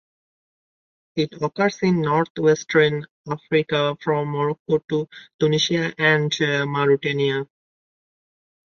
It 1.15 1.29
occurs 1.43 1.77
in 1.83 2.01
northwestern 2.01 3.05
Africa 3.29 3.95
from 4.01 4.29
Morocco 4.29 4.79
to 4.89 5.07
Tunisia 5.39 5.93
and 5.95 6.35
Mauritania. 6.67 7.45